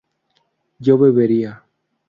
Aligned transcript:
yo 0.85 0.97
bebería 1.01 1.63